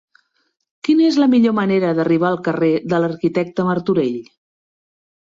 [0.87, 4.17] Quina és la millor manera d'arribar al carrer de l'Arquitecte Martorell?